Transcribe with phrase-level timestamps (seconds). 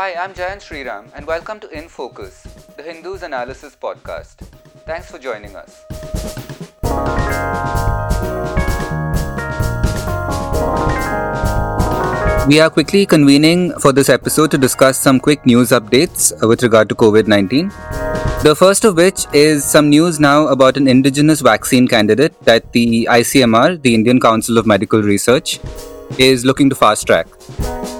[0.00, 4.36] Hi, I'm Jayant Sriram, and welcome to In Focus, the Hindus Analysis Podcast.
[4.86, 5.84] Thanks for joining us.
[12.48, 16.62] We are quickly convening for this episode to discuss some quick news updates uh, with
[16.62, 17.68] regard to COVID 19.
[18.42, 23.06] The first of which is some news now about an indigenous vaccine candidate that the
[23.10, 25.60] ICMR, the Indian Council of Medical Research,
[26.18, 27.26] is looking to fast track.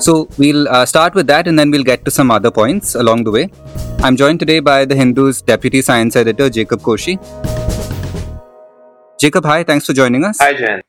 [0.00, 3.24] So we'll uh, start with that and then we'll get to some other points along
[3.24, 3.50] the way.
[4.00, 7.18] I'm joined today by the Hindu's deputy science editor, Jacob Koshy.
[9.20, 10.38] Jacob, hi, thanks for joining us.
[10.40, 10.80] Hi, Jen.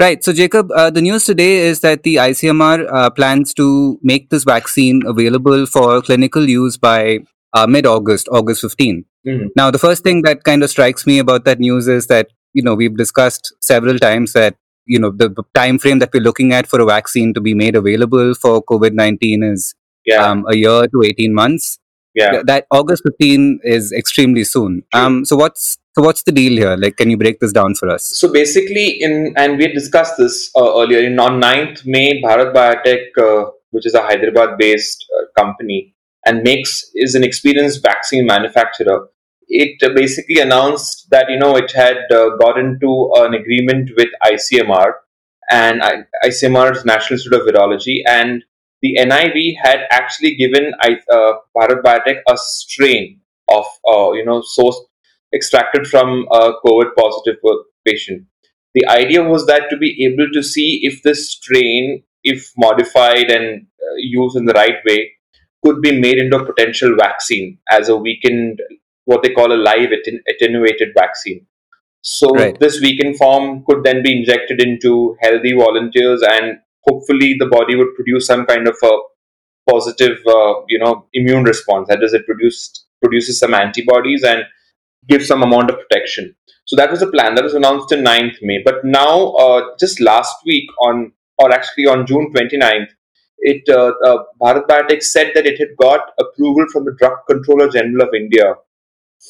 [0.00, 0.24] Right.
[0.24, 4.44] So, Jacob, uh, the news today is that the ICMR uh, plans to make this
[4.44, 7.18] vaccine available for clinical use by
[7.52, 9.04] uh, mid August, August 15.
[9.28, 9.48] Mhm.
[9.54, 12.62] Now, the first thing that kind of strikes me about that news is that, you
[12.62, 16.66] know, we've discussed several times that, you know, the time frame that we're looking at
[16.66, 20.86] for a vaccine to be made available for COVID 19 is Yeah, um, a year
[20.94, 21.78] to 18 months.
[22.14, 22.42] yeah.
[22.44, 24.82] That August 15 is extremely soon.
[24.92, 25.00] True.
[25.02, 26.76] Um, so, what's so what's the deal here?
[26.76, 28.06] Like, can you break this down for us?
[28.20, 31.00] So basically, in and we had discussed this uh, earlier.
[31.00, 36.90] In on 9th May, Bharat Biotech, uh, which is a Hyderabad-based uh, company and makes
[36.94, 39.08] is an experienced vaccine manufacturer,
[39.52, 44.92] it basically announced that you know it had uh, got into an agreement with ICMR
[45.50, 48.42] and I, ICMR's National Institute of Virology, and
[48.80, 54.42] the NIV had actually given I, uh, Bharat Biotech a strain of uh, you know
[54.42, 54.76] SARS
[55.34, 57.36] extracted from a COVID positive
[57.86, 58.24] patient.
[58.74, 63.66] The idea was that to be able to see if this strain, if modified and
[63.66, 65.12] uh, used in the right way,
[65.64, 68.60] could be made into a potential vaccine as a weakened,
[69.04, 71.46] what they call a live atten- attenuated vaccine.
[72.02, 72.58] So Right.
[72.58, 77.94] this weakened form could then be injected into healthy volunteers, and hopefully the body would
[77.94, 78.98] produce some kind of a
[79.70, 81.88] positive, uh, you know, immune response.
[81.88, 84.44] That is, it produced produces some antibodies and
[85.08, 86.34] gives some amount of protection.
[86.66, 87.34] So that was the plan.
[87.34, 88.62] That was announced in 9th May.
[88.64, 92.90] But now, uh, just last week on, or actually on June 29th,
[93.38, 97.68] it uh, uh, Bharat Biotech said that it had got approval from the Drug Controller
[97.68, 98.54] General of India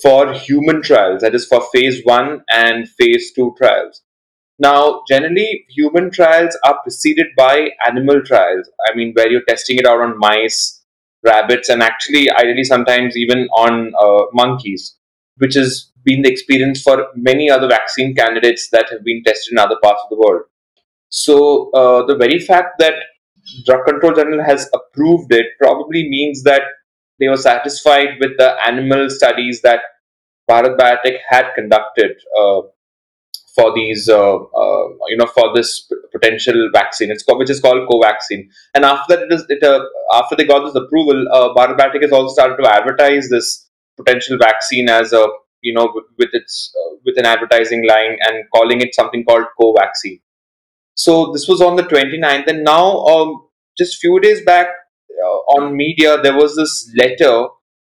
[0.00, 4.02] for human trials, that is for phase one and phase two trials.
[4.58, 8.70] Now, generally, human trials are preceded by animal trials.
[8.88, 10.84] I mean, where you're testing it out on mice,
[11.24, 14.96] rabbits, and actually, ideally, sometimes even on uh, monkeys,
[15.38, 19.58] which has been the experience for many other vaccine candidates that have been tested in
[19.58, 20.42] other parts of the world.
[21.08, 22.94] So, uh, the very fact that
[23.66, 26.62] Drug Control General has approved it probably means that
[27.18, 29.80] they were satisfied with the animal studies that
[30.50, 32.62] Bharat Biotech had conducted uh,
[33.54, 37.10] for these, uh, uh, you know, for this potential vaccine.
[37.10, 38.48] It's called, which is called Covaxin.
[38.74, 39.84] And after that, it is, it, uh,
[40.14, 44.38] after they got this approval, uh, Bharat Biotech has also started to advertise this potential
[44.38, 45.26] vaccine as a,
[45.60, 49.44] you know, with, with its uh, with an advertising line and calling it something called
[49.60, 50.20] Covaxin.
[50.94, 54.68] So this was on the 29th, and now um, just few days back
[55.24, 57.46] Uh, on media there was this letter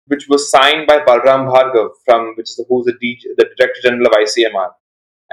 [0.07, 2.93] which was signed by Balram Bhargav from which is the, who's the,
[3.37, 4.69] the Director General of ICMR,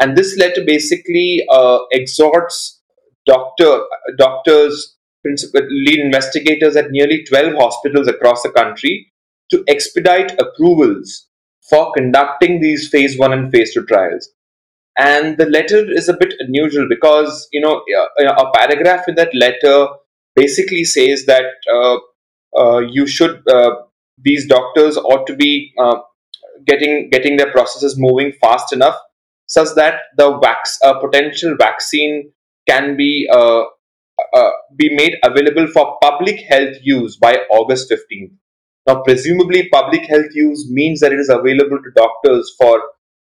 [0.01, 2.81] and this letter basically uh, exhorts
[3.27, 9.13] doctor uh, doctors, principal uh, lead investigators at nearly 12 hospitals across the country
[9.51, 11.27] to expedite approvals
[11.69, 14.31] for conducting these phase one and phase two trials.
[14.99, 17.83] And the letter is a bit unusual because you know
[18.19, 19.87] a, a paragraph in that letter
[20.43, 21.45] basically says that
[21.77, 21.99] uh,
[22.61, 23.71] uh, you should uh,
[24.29, 25.53] these doctors ought to be
[26.67, 28.99] getting getting their processes moving fast enough
[29.51, 30.29] such that the
[30.85, 32.33] uh, potential vaccine
[32.69, 33.63] can be uh,
[34.35, 38.33] uh, be made available for public health use by August 15th.
[38.87, 42.81] Now, presumably, public health use means that it is available to doctors for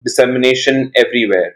[0.04, 1.54] dissemination everywhere.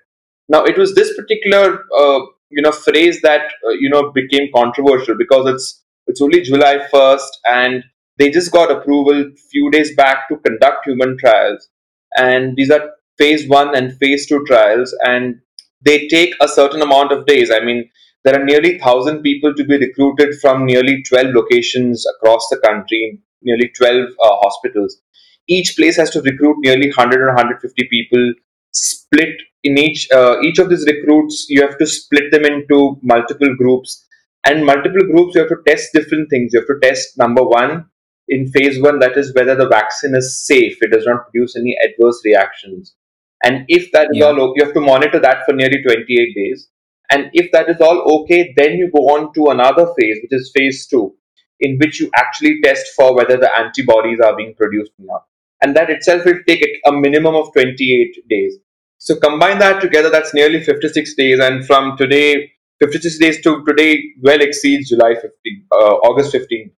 [0.48, 2.20] Now, it was this particular uh,
[2.56, 7.38] you know phrase that uh, you know became controversial because it's it's only July first,
[7.46, 7.82] and
[8.18, 11.68] they just got approval few days back to conduct human trials,
[12.16, 15.36] and these are phase one and phase two trials, and
[15.84, 17.50] they take a certain amount of days.
[17.50, 17.90] I mean,
[18.24, 23.20] there are nearly thousand people to be recruited from nearly twelve locations across the country,
[23.42, 25.00] nearly twelve uh, hospitals.
[25.48, 28.32] Each place has to recruit nearly 100 or 150 people
[28.74, 33.54] split in each uh, each of these recruits you have to split them into multiple
[33.56, 34.04] groups.
[34.46, 36.52] And multiple groups you have to test different things.
[36.52, 37.86] You have to test number one
[38.28, 40.76] in phase one that is whether the vaccine is safe.
[40.80, 42.94] It does not produce any adverse reactions.
[43.42, 44.26] And if that is Yeah.
[44.26, 46.68] all okay, you have to monitor that for nearly 28 days.
[47.10, 50.52] And if that is all okay then you go on to another phase which is
[50.56, 51.14] phase two
[51.60, 55.22] in which you actually test for whether the antibodies are being produced or not.
[55.64, 58.58] And that itself will take a minimum of 28 days.
[58.98, 61.40] So combine that together, that's nearly 56 days.
[61.40, 65.30] And from today, 56 days to today well exceeds July 15,
[65.72, 65.76] uh,
[66.08, 66.70] August 15.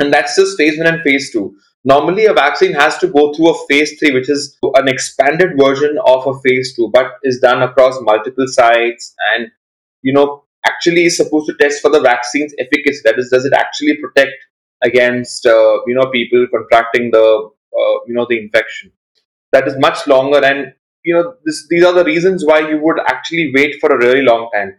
[0.00, 1.54] And that's just phase one and phase two.
[1.84, 5.96] Normally, a vaccine has to go through a phase three, which is an expanded version
[6.04, 9.52] of a phase two, but is done across multiple sites and,
[10.02, 13.02] you know, actually is supposed to test for the vaccine's efficacy.
[13.04, 14.34] That is, does it actually protect
[14.82, 17.50] against, uh, you know, people contracting the,
[18.06, 18.92] you know, the infection?
[19.52, 20.72] That is much longer and
[21.04, 24.22] you know, this, these are the reasons why you would actually wait for a really
[24.22, 24.76] long time.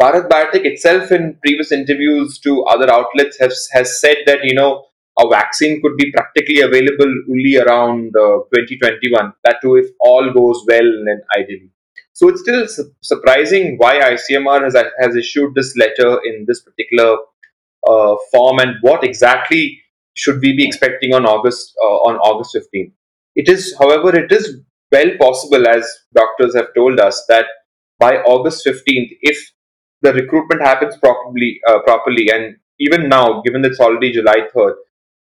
[0.00, 4.84] Bharat Biotech itself, in previous interviews to other outlets, has has said that you know
[5.18, 9.32] a vaccine could be practically available only around uh, 2021.
[9.44, 11.70] That too, if all goes well and ideally.
[12.12, 17.16] So it's still su- surprising why ICMR has has issued this letter in this particular
[17.88, 19.80] uh, form, and what exactly
[20.18, 22.92] should we be expecting on August uh, on August 15th.
[23.36, 24.60] It is, however, it is
[24.90, 27.46] well possible, as doctors have told us, that
[27.98, 29.38] by August 15th, if
[30.02, 34.74] the recruitment happens properly, uh, properly, and even now, given that it's already July 3rd,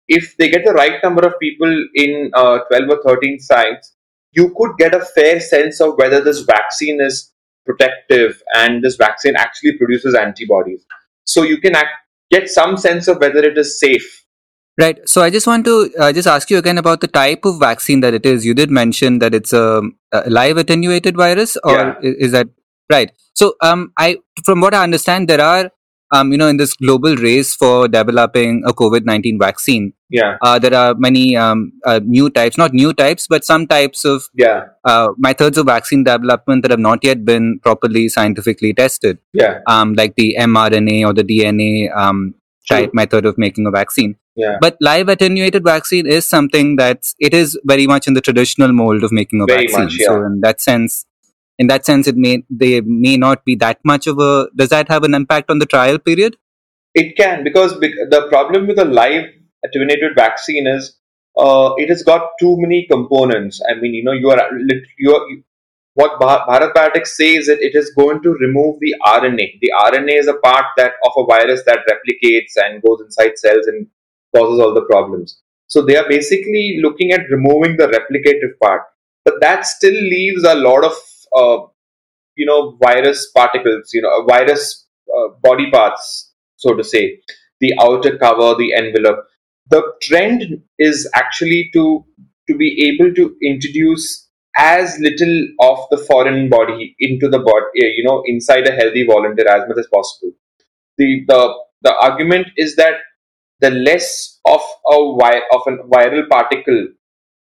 [0.09, 3.97] if they get the right number of people in uh, 12 or 13 sites,
[4.33, 7.33] you could get a fair sense of whether this vaccine is
[7.65, 10.85] protective and this vaccine actually produces antibodies.
[11.25, 11.91] So you can act,
[12.31, 14.26] get some sense of whether it is safe
[14.79, 14.99] Right.
[15.09, 18.01] So I just want to uh, just ask you again about the type of vaccine
[18.01, 18.45] that it is.
[18.45, 19.83] You did mention that it's a,
[20.13, 21.95] a live attenuated virus, or Yeah.
[22.03, 22.49] is, is that
[22.91, 23.11] right?
[23.35, 25.71] So um, I from what I understand, there are
[26.13, 30.59] um, you know, in this global race for developing a COVID nineteen vaccine, Yeah, uh,
[30.59, 34.67] there are many um, uh, new types, not new types, but some types of yeah,
[34.85, 39.95] uh, methods of vaccine development that have not yet been properly scientifically tested, yeah, um,
[39.95, 42.35] like the mRNA or the DNA um,
[42.69, 44.17] type method of making a vaccine.
[44.37, 44.59] Yeah.
[44.61, 49.03] But live attenuated vaccine is something that's it is very much in the traditional mold
[49.03, 49.85] of making a Very vaccine.
[49.85, 50.07] much, yeah.
[50.09, 51.07] So in that sense,
[51.59, 54.49] in that sense, it may they may not be that much of a.
[54.55, 56.37] Does that have an impact on the trial period?
[56.95, 59.25] It can because the problem with a live
[59.65, 60.99] attenuated vaccine is
[61.39, 63.61] uh, it has got too many components.
[63.69, 64.51] I mean, you know, you are
[64.99, 65.27] you are
[65.95, 69.61] what Bha- Bharat Biotech says that it is going to remove the RNA.
[69.63, 73.67] The RNA is a part that of a virus that replicates and goes inside cells
[73.67, 73.87] and
[74.35, 75.41] causes all the problems.
[75.69, 78.83] So they are basically looking at removing the replicative part,
[79.25, 80.93] but that still leaves a lot of
[81.37, 81.67] uh,
[82.37, 84.87] you know virus particles, you know, virus
[85.17, 87.21] uh, body parts, so to say,
[87.61, 89.25] the outer cover, the envelope.
[89.69, 92.05] The trend is actually to
[92.49, 98.05] to be able to introduce as little of the foreign body into the body, you
[98.05, 100.33] know, inside a healthy volunteer as much as possible.
[100.99, 102.95] The the the argument is that
[103.61, 106.89] the less of a vi- of a viral particle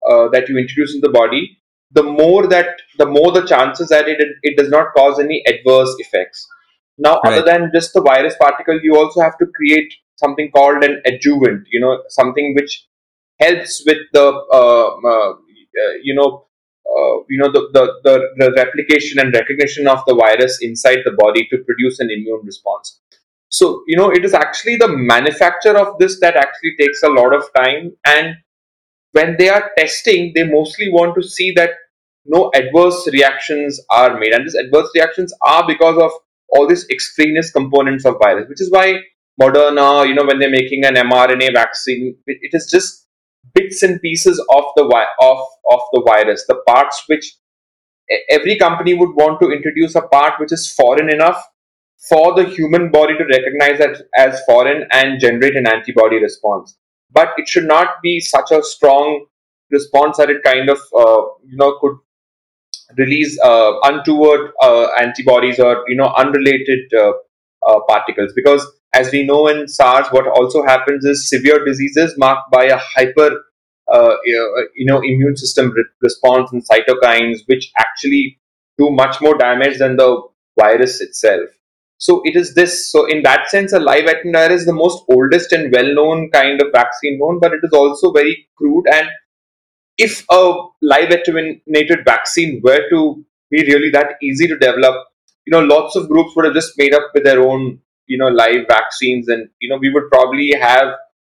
[0.08, 1.58] uh, that you introduce in the body,
[1.92, 5.94] the more that the more the chances that it it does not cause any adverse
[5.98, 6.46] effects.
[6.98, 11.02] Now, other than just the virus particle, you also have to create something called an
[11.06, 11.66] adjuvant.
[11.70, 12.86] You know, something which
[13.40, 15.34] helps with the uh, uh,
[16.02, 16.46] you know
[16.86, 21.16] uh, you know the, the, the, the replication and recognition of the virus inside the
[21.18, 23.00] body to produce an immune response.
[23.56, 27.34] So you know it is actually the manufacture of this that actually takes a lot
[27.34, 28.34] of time, and
[29.12, 31.70] when they are testing, they mostly want to see that
[32.26, 36.10] no adverse reactions are made, and these adverse reactions are because of
[36.48, 38.98] all these extraneous components of virus, which is why
[39.40, 43.06] Moderna, you know, when they're making an mRNA vaccine, it, is just
[43.54, 45.38] bits and pieces of the vi- of
[45.70, 47.36] of the virus, the parts which
[48.30, 51.42] every company would want to introduce a part which is foreign enough
[51.98, 56.76] for the human body to recognize that as foreign and generate an antibody response.
[57.10, 59.26] But it should not be such a strong
[59.70, 61.96] response that it kind of uh, you know could
[62.98, 67.12] release uh, untoward uh, antibodies or you know unrelated uh,
[67.66, 72.50] uh, particles because as we know in SARS, what also happens is severe diseases marked
[72.52, 73.30] by a hyper
[73.92, 78.38] uh, you know immune system re- response and cytokines, which actually
[78.78, 80.22] do much more damage than the
[80.58, 81.48] virus itself.
[81.98, 82.90] So it is this.
[82.90, 86.68] So in that sense, a live attenuator is the most oldest and well-known kind of
[86.72, 88.84] vaccine known, but it is also very crude.
[88.92, 89.08] And
[89.96, 94.96] if a live attenuated vaccine were to be really that easy to develop,
[95.46, 98.28] you know, lots of groups would have just made up with their own, you know,
[98.28, 100.88] live vaccines, and you know, we would probably have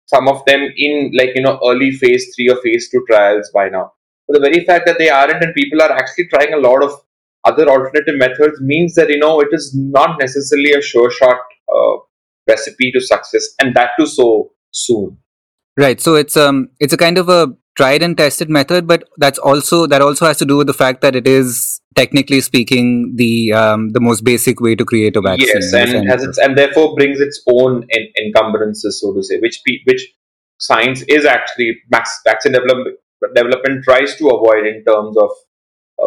[0.06, 3.70] some of them in like you know early phase three or phase two trials by
[3.70, 3.92] now.
[4.28, 6.92] But the very fact that they aren't and people are actually trying a lot of
[7.46, 11.38] other alternative methods means that you know it is not necessarily a sure shot
[11.74, 11.98] uh,
[12.48, 15.18] recipe to success, and that too so soon.
[15.78, 16.02] Right.
[16.02, 19.88] So it's um it's a kind of a tried and tested method, but that's also
[19.88, 23.90] that also has to do with the fact that it is technically speaking the um,
[23.90, 25.48] the most basic way to create a vaccine.
[25.48, 29.62] Yes, and has its and therefore brings its own en- encumbrances, so to say, which
[29.66, 30.06] pe- which
[30.60, 32.98] science is actually max- vaccine development
[33.36, 35.30] development tries to avoid in terms of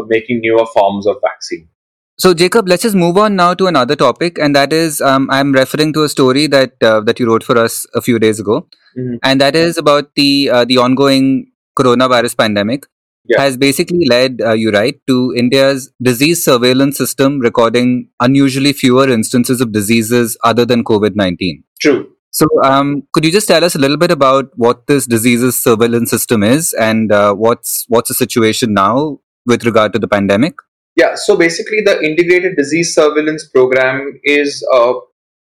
[0.06, 1.68] making newer forms of vaccine.
[2.16, 5.52] So, Jacob, let's just move on now to another topic, and that is um, I'm
[5.52, 8.68] referring to a story that uh, that you wrote for us a few days ago,
[8.96, 9.16] mm-hmm.
[9.24, 12.86] and that is about the uh, the ongoing coronavirus pandemic.
[13.26, 13.40] Yeah.
[13.40, 19.62] Has basically led, uh, you right, to India's disease surveillance system recording unusually fewer instances
[19.62, 21.64] of diseases other than COVID 19.
[21.80, 22.14] True.
[22.32, 26.10] So, um, could you just tell us a little bit about what this diseases surveillance
[26.10, 30.54] system is and uh, what's what's the situation now with regard to the pandemic?
[30.96, 34.92] Yeah, so basically, the Integrated Disease Surveillance Program is a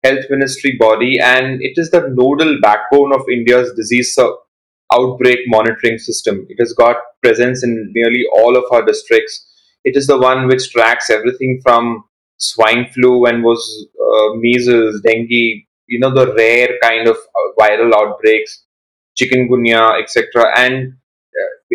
[0.02, 4.18] health ministry body and it is the nodal backbone of India's disease
[4.92, 6.46] outbreak monitoring system.
[6.48, 9.50] It has got presence in nearly all of our districts.
[9.84, 12.04] It is the one which tracks everything from
[12.38, 17.94] swine flu and was uh, measles, dengue, you know, the rare kind of uh, viral
[17.94, 18.64] outbreaks,
[19.18, 20.52] chikungunya, etc.
[20.56, 20.94] And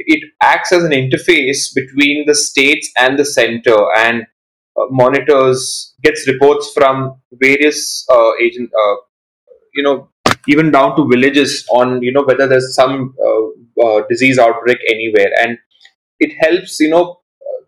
[0.07, 4.23] it acts as an interface between the states and the center and
[4.79, 8.95] uh, monitors gets reports from various uh, agent uh,
[9.73, 10.09] you know
[10.47, 15.31] even down to villages on you know whether there's some uh, uh, disease outbreak anywhere.
[15.41, 15.57] And
[16.19, 17.19] it helps you know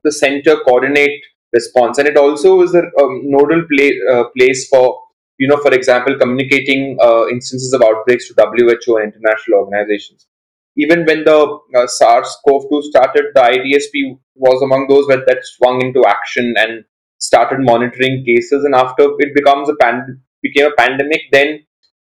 [0.04, 1.22] the center coordinate
[1.54, 1.98] response.
[1.98, 5.00] And it also is a um, nodal play, uh, place for
[5.38, 6.98] you know for example communicating
[7.32, 10.28] instances of outbreaks to WHO and international organizations
[10.78, 16.06] even when the uh, SARS-CoV-2 started, the IDSP was among those that, that swung into
[16.08, 16.84] action and
[17.20, 18.64] started monitoring cases.
[18.64, 21.60] And after it becomes a pand- became a pandemic, then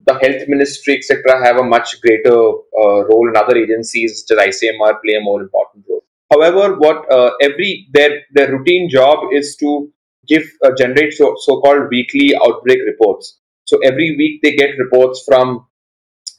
[0.06, 4.56] the health ministry, etc., have a much greater uh, role, and other agencies such as
[4.56, 6.02] ICMR play a more important role.
[6.32, 9.90] However, what uh, every their their routine job is to
[10.28, 13.40] give uh, generate so, so-called weekly outbreak reports.
[13.64, 15.66] So every week they get reports from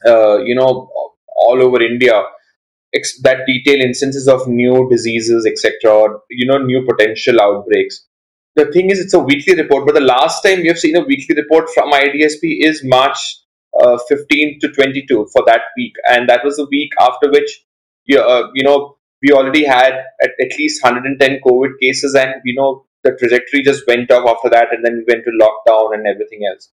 [0.06, 0.90] uh, you know
[1.42, 2.22] all over India
[2.94, 8.06] ex- that detail instances of new diseases, etc., you know new potential outbreaks.
[8.56, 11.04] The thing is, it's a weekly report, but the last time we have seen a
[11.04, 13.18] weekly report from IDSP is March
[13.80, 17.64] uh, 15 to 22 for that week, and that was the week after which
[18.04, 22.54] you, uh, you know we already had at, at least 110 COVID cases, and you
[22.54, 26.06] know the trajectory just went off after that, and then we went to lockdown and
[26.06, 26.70] everything else.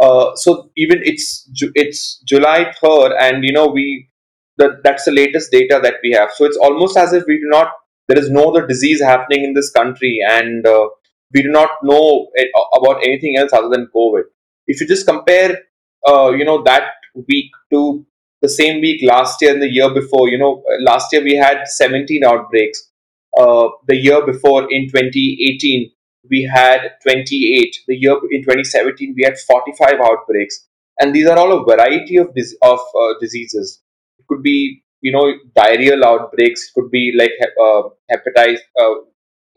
[0.00, 4.10] Uh, so even it's it's July third, and you know we
[4.58, 6.30] that that's the latest data that we have.
[6.32, 7.72] So it's almost as if we do not
[8.08, 10.88] there is no other disease happening in this country, and uh,
[11.34, 12.28] we do not know
[12.76, 14.22] about anything else other than COVID.
[14.66, 15.58] If you just compare,
[16.06, 16.90] uh, you know, that
[17.28, 18.06] week to
[18.42, 21.66] the same week last year and the year before, you know, last year we had
[21.66, 22.90] 17 outbreaks.
[23.38, 25.90] Uh, the year before in 2018
[26.30, 27.76] we had 28.
[27.86, 30.66] The year in 2017, we had 45 outbreaks.
[31.00, 32.28] And these are all a variety of,
[32.62, 33.82] of uh, diseases.
[34.18, 36.68] It could be, you know, diarrheal outbreaks.
[36.68, 38.94] It could be like uh, hepatitis, uh,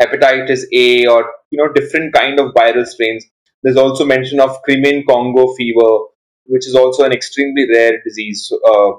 [0.02, 3.26] hepatitis A or, you know, different kind of viral strains.
[3.64, 6.00] There's also mention of Crimean Congo fever,
[6.46, 8.92] which is also an extremely rare disease, uh,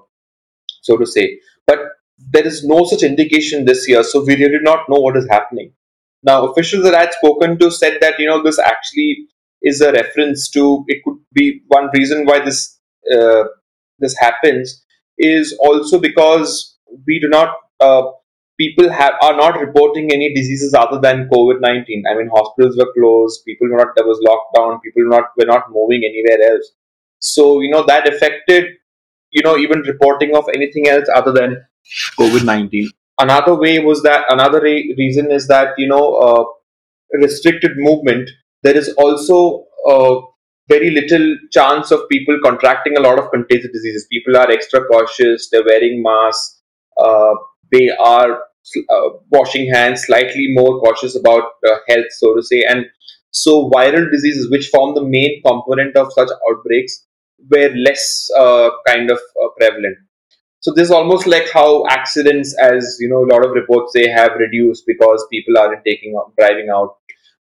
[0.83, 1.41] so to say.
[1.67, 1.81] But
[2.33, 5.27] there is no such indication this year, so we really do not know what is
[5.31, 5.73] happening.
[6.23, 9.27] Now, officials that I had spoken to said that you know this actually
[9.63, 12.79] is a reference to it could be one reason why this
[13.15, 13.45] uh,
[13.99, 14.85] this happens
[15.19, 18.03] is also because we do not uh,
[18.59, 22.05] people have are not reporting any diseases other than COVID nineteen.
[22.11, 25.47] I mean, hospitals were closed, people were not there was lockdown, people were not were
[25.47, 26.71] not moving anywhere else.
[27.19, 28.65] So you know that affected
[29.31, 31.65] you know even reporting of anything else other than
[32.19, 36.45] COVID nineteen another way was that another re- reason is that you know uh,
[37.25, 38.29] restricted movement
[38.63, 40.21] there is also uh,
[40.69, 44.07] very little chance of people contracting a lot of contagious diseases.
[44.11, 46.61] People are extra cautious they're wearing masks
[47.01, 47.35] uh,
[47.73, 48.41] they are
[48.91, 52.65] uh, washing hands slightly more cautious about uh, health so to say.
[52.69, 52.87] And
[53.31, 57.07] so viral diseases which form the main component of such outbreaks
[57.51, 59.19] were less uh, kind of
[59.59, 59.97] prevalent
[60.61, 64.09] so this is almost like how accidents, as you know, a lot of reports say
[64.09, 66.97] have reduced because people aren't taking out, driving out.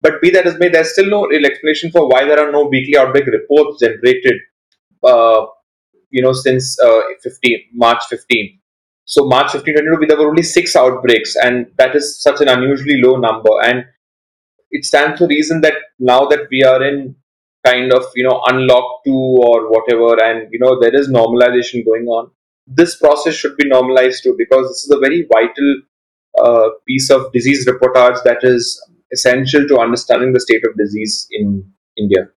[0.02, 2.66] But be that as may, there's still no real explanation for why there are no
[2.66, 4.36] weekly outbreak reports generated.
[5.02, 5.46] Uh,
[6.10, 8.60] you know, since uh, 15 March 15.
[9.06, 13.02] So March 15, 2022, there were only six outbreaks, and that is such an unusually
[13.02, 13.50] low number.
[13.64, 13.86] And
[14.72, 17.16] it stands to reason that now that we are in
[17.66, 22.08] kind of you know unlock to or whatever, and you know there is normalization going
[22.08, 22.32] on.
[22.68, 25.82] This process should be normalized too because this is a very vital
[26.44, 28.82] uh, piece of disease reportage that is
[29.14, 32.30] essential to understanding the state of disease in India.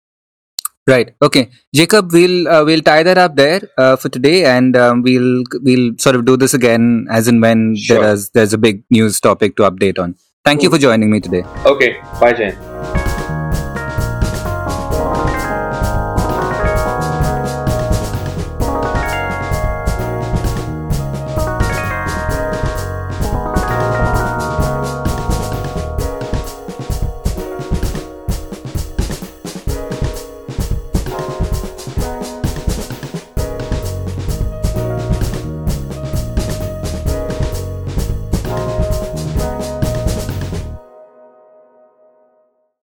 [0.86, 1.14] Right.
[1.22, 2.14] Okay, Jacob.
[2.14, 6.16] We'll uh, we'll tie that up there uh, for today, and um, we'll we'll sort
[6.16, 8.00] of do this again as and when Sure.
[8.00, 10.16] there is there's a big news topic to update on.
[10.46, 11.44] Thank you for joining me today.
[11.66, 12.67] Okay, bye, Jen.